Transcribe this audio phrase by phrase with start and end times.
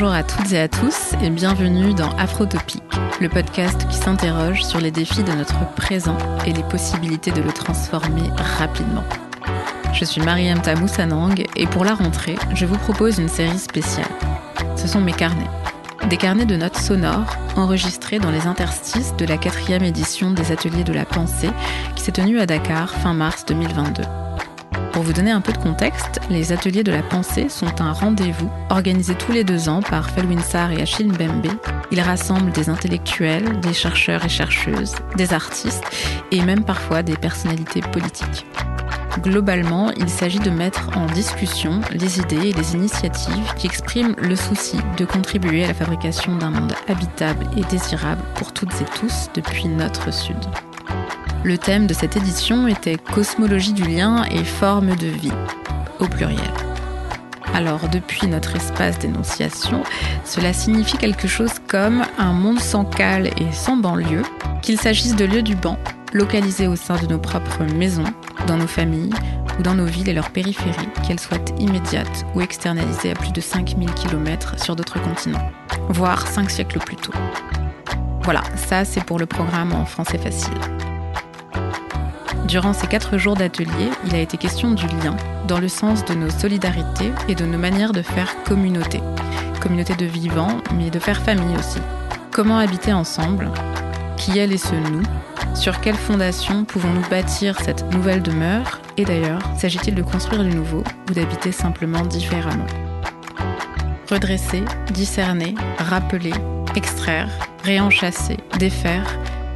[0.00, 2.82] Bonjour à toutes et à tous et bienvenue dans Afrotopique,
[3.20, 7.52] le podcast qui s'interroge sur les défis de notre présent et les possibilités de le
[7.52, 9.04] transformer rapidement.
[9.92, 14.08] Je suis Mariam Tamoussanang et pour la rentrée, je vous propose une série spéciale.
[14.74, 15.50] Ce sont mes carnets.
[16.08, 20.84] Des carnets de notes sonores enregistrés dans les interstices de la quatrième édition des Ateliers
[20.84, 21.50] de la Pensée
[21.94, 24.29] qui s'est tenue à Dakar fin mars 2022.
[24.92, 28.50] Pour vous donner un peu de contexte, les ateliers de la pensée sont un rendez-vous
[28.70, 31.46] organisé tous les deux ans par Felwinsar et Achille Mbembe.
[31.92, 35.84] Ils rassemblent des intellectuels, des chercheurs et chercheuses, des artistes
[36.32, 38.46] et même parfois des personnalités politiques.
[39.18, 44.36] Globalement, il s'agit de mettre en discussion les idées et les initiatives qui expriment le
[44.36, 49.28] souci de contribuer à la fabrication d'un monde habitable et désirable pour toutes et tous
[49.34, 50.36] depuis notre Sud.
[51.42, 55.32] Le thème de cette édition était Cosmologie du lien et forme de vie,
[55.98, 56.52] au pluriel.
[57.54, 59.82] Alors, depuis notre espace d'énonciation,
[60.24, 64.22] cela signifie quelque chose comme un monde sans cale et sans banlieue,
[64.60, 65.78] qu'il s'agisse de lieux du banc,
[66.12, 68.04] localisés au sein de nos propres maisons,
[68.46, 69.14] dans nos familles
[69.58, 73.40] ou dans nos villes et leurs périphéries, qu'elles soient immédiates ou externalisées à plus de
[73.40, 75.50] 5000 km sur d'autres continents,
[75.88, 77.14] voire 5 siècles plus tôt.
[78.24, 80.52] Voilà, ça c'est pour le programme en français facile.
[82.50, 86.14] Durant ces quatre jours d'atelier, il a été question du lien, dans le sens de
[86.14, 89.00] nos solidarités et de nos manières de faire communauté.
[89.60, 91.78] Communauté de vivants, mais de faire famille aussi.
[92.32, 93.52] Comment habiter ensemble?
[94.16, 95.02] Qui est et ce nous?
[95.54, 98.80] Sur quelle fondation pouvons-nous bâtir cette nouvelle demeure?
[98.96, 102.66] Et d'ailleurs, s'agit-il de construire du nouveau ou d'habiter simplement différemment?
[104.10, 106.34] Redresser, discerner, rappeler,
[106.74, 107.28] extraire,
[107.62, 109.06] réenchasser, défaire,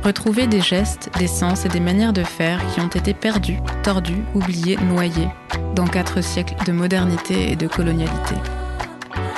[0.05, 4.22] Retrouver des gestes, des sens et des manières de faire qui ont été perdus, tordus,
[4.34, 5.30] oubliés, noyés
[5.74, 8.34] dans quatre siècles de modernité et de colonialité.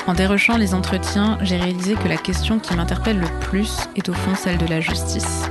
[0.08, 4.12] En dérochant les entretiens, j'ai réalisé que la question qui m'interpelle le plus est au
[4.12, 5.48] fond celle de la justice.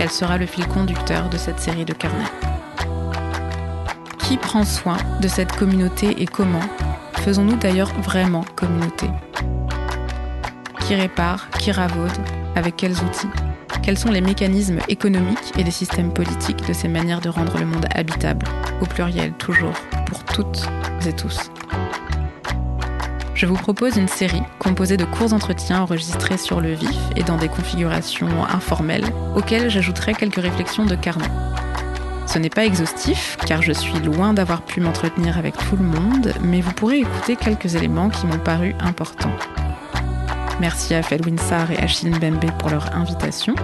[0.00, 2.24] Elle sera le fil conducteur de cette série de carnets.
[4.18, 6.68] Qui prend soin de cette communauté et comment
[7.18, 9.08] Faisons-nous d'ailleurs vraiment communauté?
[10.80, 12.18] Qui répare Qui ravaude
[12.56, 13.28] Avec quels outils?
[13.82, 17.66] Quels sont les mécanismes économiques et les systèmes politiques de ces manières de rendre le
[17.66, 18.46] monde habitable,
[18.80, 19.74] au pluriel toujours,
[20.06, 20.68] pour toutes
[21.06, 21.50] et tous
[23.38, 27.36] je vous propose une série composée de courts entretiens enregistrés sur le vif et dans
[27.36, 29.06] des configurations informelles,
[29.36, 31.30] auxquelles j'ajouterai quelques réflexions de carnet.
[32.26, 36.34] Ce n'est pas exhaustif, car je suis loin d'avoir pu m'entretenir avec tout le monde,
[36.42, 39.36] mais vous pourrez écouter quelques éléments qui m'ont paru importants.
[40.60, 43.54] Merci à Felwinsar et Achille Mbembe pour leur invitation.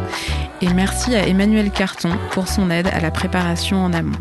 [0.61, 4.19] Et merci à Emmanuel Carton pour son aide à la préparation en amont.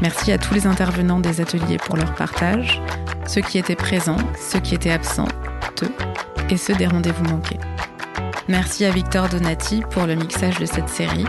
[0.00, 2.80] Merci à tous les intervenants des ateliers pour leur partage,
[3.26, 5.28] ceux qui étaient présents, ceux qui étaient absents,
[5.82, 5.92] eux,
[6.48, 7.58] et ceux des rendez-vous manqués.
[8.48, 11.26] Merci à Victor Donati pour le mixage de cette série.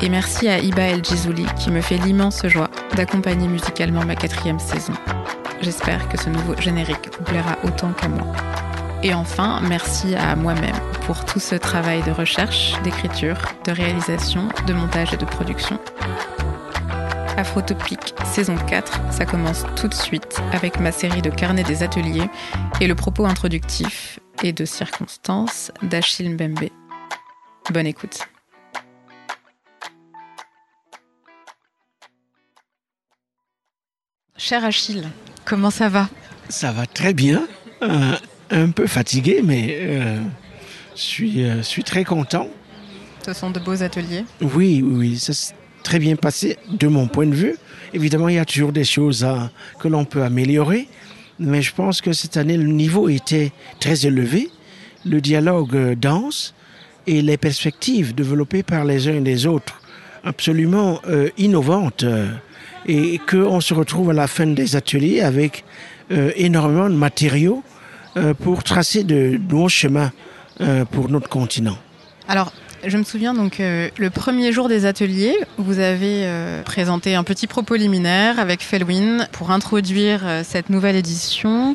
[0.00, 4.58] Et merci à Iba El Gizouli qui me fait l'immense joie d'accompagner musicalement ma quatrième
[4.58, 4.92] saison.
[5.62, 8.26] J'espère que ce nouveau générique vous plaira autant qu'à moi.
[9.04, 10.74] Et enfin, merci à moi-même
[11.06, 15.78] pour tout ce travail de recherche, d'écriture, de réalisation, de montage et de production.
[17.36, 22.28] Afrotopique saison 4, ça commence tout de suite avec ma série de carnets des ateliers
[22.80, 26.68] et le propos introductif et de circonstances d'Achille Mbembe.
[27.70, 28.26] Bonne écoute.
[34.36, 35.08] Cher Achille,
[35.44, 36.08] comment ça va?
[36.48, 37.46] Ça va très bien.
[37.82, 38.16] Euh,
[38.50, 40.20] un peu fatigué, mais euh,
[40.94, 42.48] je suis, euh, suis très content.
[43.24, 47.26] Ce sont de beaux ateliers Oui, oui, ça s'est très bien passé de mon point
[47.26, 47.56] de vue.
[47.92, 50.88] Évidemment, il y a toujours des choses à, que l'on peut améliorer,
[51.38, 54.50] mais je pense que cette année, le niveau était très élevé.
[55.04, 56.54] Le dialogue euh, dense
[57.06, 59.80] et les perspectives développées par les uns et les autres
[60.24, 62.28] absolument euh, innovantes euh,
[62.86, 65.64] et qu'on se retrouve à la fin des ateliers avec
[66.10, 67.77] euh, énormément de matériaux euh,
[68.40, 70.12] pour tracer de nouveaux chemins
[70.60, 71.78] euh, pour notre continent.
[72.26, 72.52] Alors,
[72.84, 77.22] je me souviens donc euh, le premier jour des ateliers, vous avez euh, présenté un
[77.22, 81.74] petit propos liminaire avec Felwin pour introduire euh, cette nouvelle édition.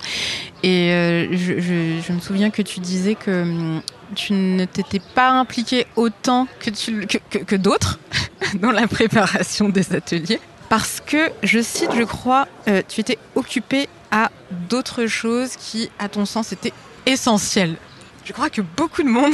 [0.64, 3.82] Et euh, je, me souviens que tu disais que hum,
[4.16, 8.00] tu ne t'étais pas impliqué autant que, d'autres
[8.62, 10.40] dans la préparation des ateliers.
[10.70, 14.32] Parce que, je cite, je crois, euh, tu étais occupé à
[14.70, 16.72] d'autres choses qui, à ton sens, étaient
[17.08, 17.76] essentielles.
[18.24, 19.34] Je crois que beaucoup de monde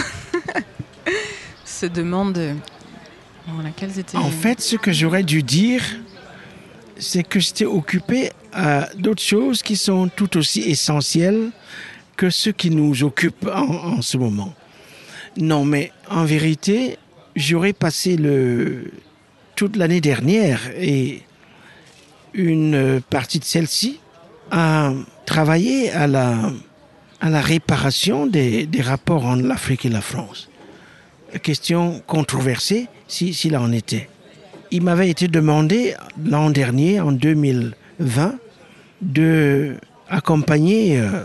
[1.65, 2.55] se demande
[3.45, 4.17] voilà, quelles étaient.
[4.17, 5.83] En fait, ce que j'aurais dû dire,
[6.97, 11.51] c'est que j'étais occupé à d'autres choses qui sont tout aussi essentielles
[12.15, 14.53] que ce qui nous occupe en, ce moment.
[15.35, 16.97] Non, mais en vérité,
[17.35, 18.91] j'aurais passé le,
[19.57, 21.23] toute l'année dernière et
[22.33, 23.99] une partie de celle-ci
[24.51, 24.91] à
[25.25, 26.51] travailler à la,
[27.21, 30.49] à la réparation des, des rapports entre l'Afrique et la France.
[31.43, 34.09] Question controversée, s'il si, en était.
[34.71, 38.35] Il m'avait été demandé l'an dernier, en 2020,
[39.01, 39.75] de
[40.09, 41.23] accompagner euh,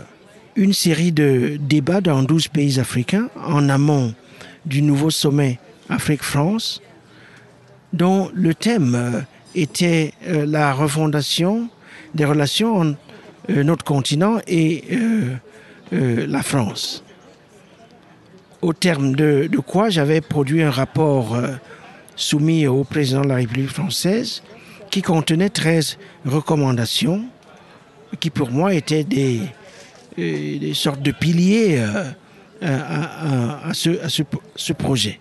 [0.55, 4.13] une série de débats dans 12 pays africains en amont
[4.65, 6.81] du nouveau sommet Afrique-France,
[7.93, 9.21] dont le thème euh,
[9.55, 11.69] était euh, la refondation
[12.13, 12.97] des relations entre
[13.49, 14.83] notre continent et
[15.91, 17.03] la France.
[18.61, 21.37] Au terme de, quoi j'avais produit un rapport
[22.15, 24.41] soumis au président de la République française
[24.89, 27.25] qui contenait 13 recommandations
[28.19, 29.41] qui pour moi étaient des,
[30.19, 32.03] euh, sortes de piliers euh,
[32.61, 35.19] à, ce, projet.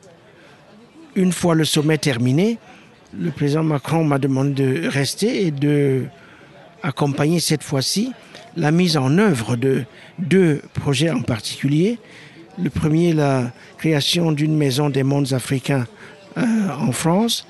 [1.16, 2.58] Une fois le sommet terminé,
[3.18, 6.04] le président Macron m'a demandé de rester et de
[6.84, 8.12] accompagner cette fois-ci
[8.56, 9.84] la mise en œuvre de
[10.18, 11.98] deux projets en particulier.
[12.62, 15.86] Le premier, la création d'une maison des mondes africains
[16.36, 16.42] euh,
[16.78, 17.46] en France.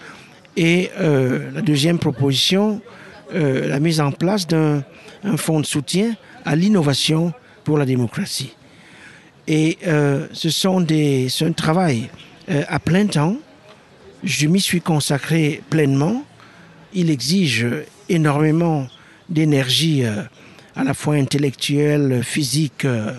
[0.56, 2.80] Et euh, la deuxième proposition,
[3.34, 4.82] euh, la mise en place d'un
[5.24, 6.14] un fonds de soutien
[6.44, 7.32] à l'innovation
[7.64, 8.54] pour la démocratie.
[9.48, 9.78] Et
[10.32, 12.10] ce sont des, c'est un travail
[12.48, 13.36] à plein temps.
[14.22, 16.24] Je m'y suis consacré pleinement.
[16.92, 17.66] Il exige
[18.10, 18.86] énormément
[19.28, 20.22] d'énergie euh,
[20.76, 23.12] à la fois intellectuelle, physique euh,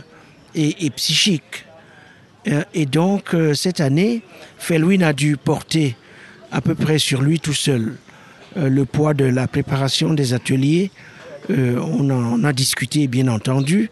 [0.54, 1.66] et, psychique.
[2.48, 4.22] Euh, et donc, cette année,
[4.58, 5.96] Felwin a dû porter
[6.52, 7.96] à peu près sur lui tout seul
[8.58, 10.90] le poids de la préparation des ateliers,
[11.50, 13.90] on, on a discuté bien entendu,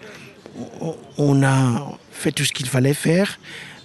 [1.18, 3.39] on a fait tout ce qu'il fallait faire,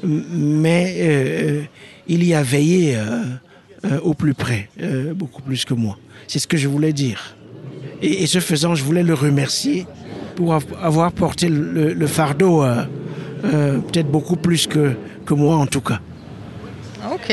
[0.04, 1.66] mais
[2.06, 2.96] il y a veillé
[4.02, 4.68] au plus près,
[5.16, 5.98] beaucoup plus que moi.
[6.28, 7.37] C'est ce que je voulais dire.
[8.02, 9.86] Et, ce faisant, je voulais le remercier
[10.36, 12.84] pour avoir porté le, fardeau euh,
[13.44, 14.94] euh, peut-être beaucoup plus que,
[15.30, 16.00] moi en tout cas.
[17.12, 17.32] Ok,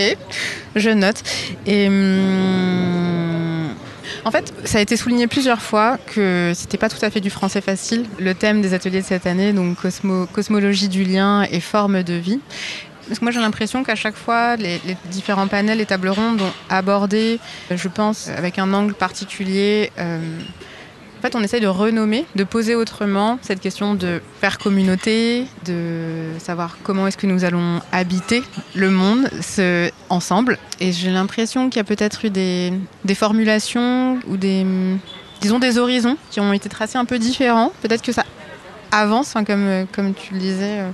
[0.76, 1.24] je note.
[1.66, 3.70] Et hum,
[4.26, 7.30] En fait, ça a été souligné plusieurs fois que c'était pas tout à fait du
[7.30, 8.06] français facile.
[8.20, 12.14] Le thème des ateliers de cette année, donc cosmo, cosmologie du lien et forme de
[12.16, 12.40] vie.
[13.08, 14.80] Parce que moi j'ai l'impression qu'à chaque fois, les,
[15.12, 19.92] différents panels et tables rondes ont abordé, je pense, avec un angle particulier.
[20.00, 20.20] Euh,
[21.18, 26.30] en fait, on essaye de renommer, de poser autrement cette question de faire communauté, de
[26.38, 28.44] savoir comment est-ce que nous allons habiter
[28.76, 29.30] le monde
[30.10, 30.60] ensemble.
[30.80, 32.74] Et j'ai l'impression qu'il y a peut-être eu des,
[33.16, 34.66] formulations ou des,
[35.42, 37.72] disons, des horizons qui ont été tracés un peu différents.
[37.82, 38.24] Peut-être que ça
[38.92, 40.90] avance, enfin, comme, tu le disais, euh,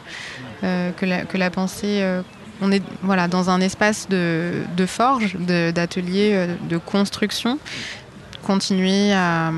[0.61, 2.01] que, la, que la pensée...
[2.01, 2.21] Euh,
[2.63, 7.57] on est voilà, dans un espace de, forge, d'atelier, de, de construction
[8.41, 9.51] continuer à,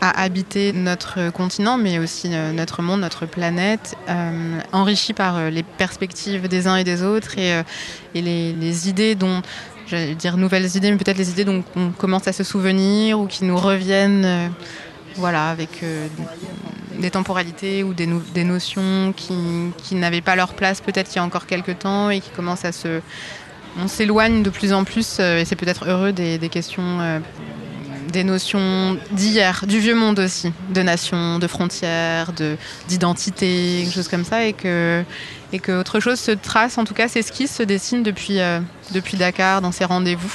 [0.00, 5.62] habiter notre continent, mais aussi euh, notre monde, notre planète, euh, enrichi par euh, les
[5.62, 7.62] perspectives des uns et des autres et, euh,
[8.14, 9.42] les, idées dont,
[9.86, 13.26] j'allais dire nouvelles idées, mais peut-être les idées dont on commence à se souvenir ou
[13.26, 14.48] qui nous reviennent, euh,
[15.16, 16.06] voilà, avec euh,
[16.98, 19.34] des temporalités ou des, no des notions qui,
[19.76, 22.64] qui n'avaient pas leur place peut-être il y a encore quelques temps et qui commencent
[22.64, 23.00] à se
[23.78, 27.20] on s'éloigne de plus en plus euh, et c'est peut-être heureux des, questions euh,
[28.12, 32.32] des notions d'hier, du vieux monde aussi, de nation, de frontières,
[32.88, 35.04] d'identité, quelque chose comme ça, et que,
[35.68, 38.60] autre chose se trace, en tout cas s'esquisse, se dessine depuis, euh,
[39.14, 40.32] Dakar dans ces rendez-vous.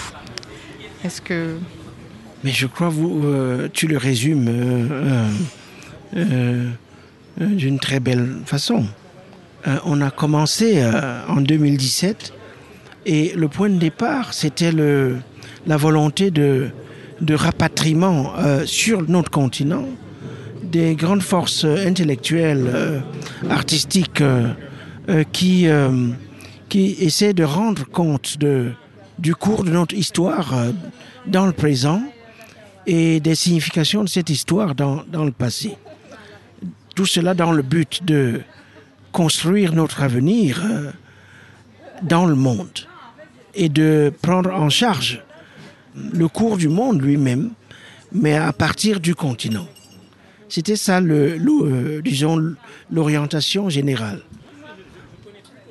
[1.03, 1.58] Est-ce que...
[2.43, 3.24] Mais je crois vous
[3.72, 4.50] tu le résumes
[6.15, 6.70] euh,
[7.41, 8.86] euh, d'une très belle façon.
[9.67, 10.84] Euh, on a commencé
[11.27, 12.34] en 2017
[13.05, 16.70] et le point de départ c'était la volonté de
[17.22, 18.34] de rapatriement
[18.65, 19.86] sur notre continent
[20.63, 23.01] des grandes forces intellectuelles,
[23.50, 24.24] artistiques
[25.32, 25.67] qui,
[26.70, 28.72] qui essaient de rendre compte de,
[29.20, 30.53] du cours de notre histoire
[31.27, 32.01] dans le présent
[32.88, 35.77] et des significations de cette histoire dans, dans le passé.
[36.95, 38.41] Tout cela dans le but de
[39.12, 40.91] construire notre avenir euh,
[42.01, 42.88] dans le monde
[43.55, 45.23] et de prendre en charge
[45.95, 47.51] le cours du monde lui-même,
[48.12, 49.67] mais à partir du continent.
[50.50, 52.55] C'était ça, le, euh, disons,
[52.91, 54.21] l'orientation générale.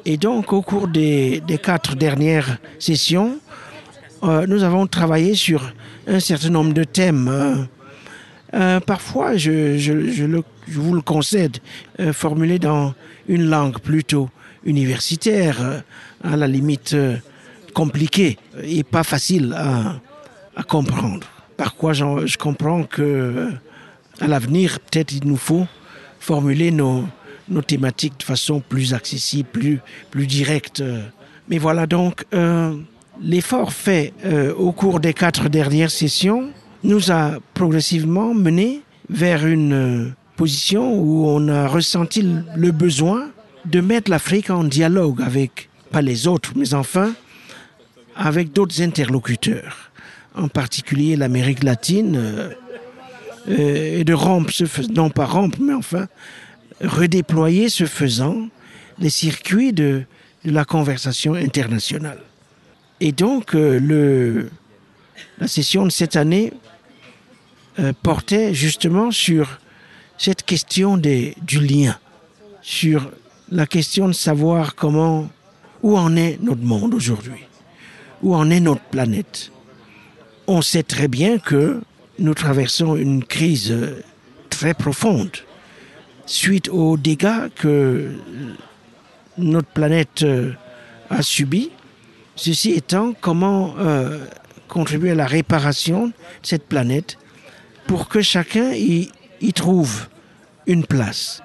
[0.05, 3.39] Et donc, au cours des, quatre dernières sessions,
[4.25, 5.73] euh, nous avons travaillé sur
[6.09, 7.69] un certain nombre de thèmes.
[8.55, 11.59] Euh, parfois, je, vous le concède,
[12.01, 12.95] euh, formulé dans
[13.29, 14.29] une langue plutôt
[14.65, 15.81] universitaire, euh,
[16.23, 17.17] à la limite euh,
[17.75, 21.27] compliquée et pas facile à, comprendre.
[21.57, 23.51] Par quoi je comprends que
[24.21, 25.67] à l'avenir, peut-être il nous faut
[26.21, 27.05] formuler nos,
[27.67, 29.81] thématiques de façon plus accessible,
[30.11, 30.83] plus, directe.
[31.49, 32.27] Mais voilà donc,
[33.23, 34.13] l'effort fait
[34.59, 36.51] au cours des quatre dernières sessions
[36.85, 43.31] nous a progressivement mené vers une euh, position où on a ressenti le besoin
[43.65, 47.15] de mettre l'Afrique en dialogue avec, pas les autres, mais enfin,
[48.17, 49.91] avec d'autres interlocuteurs,
[50.35, 52.51] en particulier l'Amérique latine, euh,
[53.49, 56.07] euh, et de rompre, ce non pas rompre, mais enfin,
[56.81, 58.49] redéployer ce faisant
[58.99, 60.03] les circuits de,
[60.45, 62.19] de la conversation internationale.
[63.01, 64.51] Et donc, euh, le,
[65.39, 66.53] la session de cette année
[67.79, 69.59] euh, portait justement sur
[70.19, 71.97] cette question du lien,
[72.61, 73.11] sur
[73.51, 75.29] la question de savoir comment,
[75.83, 77.47] où en est notre monde aujourd'hui,
[78.23, 79.51] où en est notre planète.
[80.47, 81.81] On sait très bien que
[82.19, 83.75] nous traversons une crise
[84.51, 85.31] très profonde
[86.27, 88.13] suite aux dégâts que
[89.39, 90.53] notre planète euh,
[91.11, 91.71] a subis.
[92.37, 94.25] Ceci étant, comment euh,
[94.69, 96.13] contribuer à la réparation de
[96.43, 97.19] cette planète
[97.87, 99.11] pour que chacun y,
[99.55, 100.07] trouve
[100.67, 101.43] une place.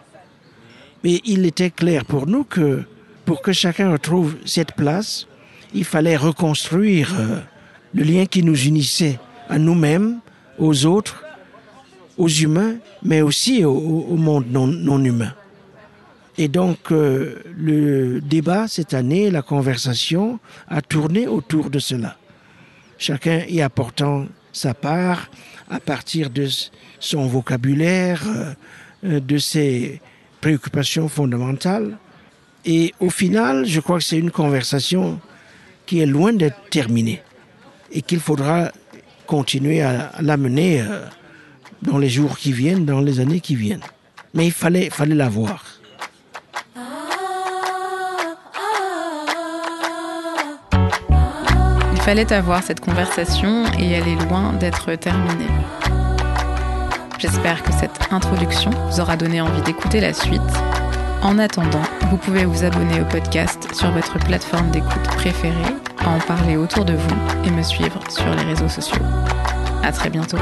[1.03, 2.83] Mais il était clair pour nous que
[3.25, 5.27] pour que chacun retrouve cette place,
[5.73, 7.39] il fallait reconstruire euh,
[7.93, 10.19] le lien qui nous unissait à nous-mêmes,
[10.57, 11.25] aux autres,
[12.17, 15.33] aux humains, mais aussi au, monde non, non humain.
[16.37, 22.15] Et donc, euh, le débat cette année, la conversation, a tourné autour de cela.
[22.97, 25.29] Chacun y apportant sa part
[25.69, 26.47] à partir de
[26.99, 28.23] son vocabulaire,
[29.03, 30.01] euh, de ses
[30.41, 31.97] préoccupations fondamentales.
[32.65, 35.19] Et au final, je crois que c'est une conversation
[35.85, 37.21] qui est loin d'être terminée
[37.91, 38.71] et qu'il faudra
[39.25, 41.05] continuer à, à la mener euh,
[41.81, 43.83] dans les jours qui viennent, dans les années qui viennent.
[44.33, 45.76] Mais il fallait, fallait la voir.
[52.07, 55.51] Fallait avoir cette conversation et elle est loin d'être terminée.
[57.19, 60.39] J'espère que cette introduction vous aura donné envie d'écouter la suite.
[61.21, 66.55] En attendant, vous pouvez vous abonner au podcast sur votre plateforme d'écoute préférée, en parler
[66.55, 69.03] autour de vous et me suivre sur les réseaux sociaux.
[69.83, 70.37] À très bientôt.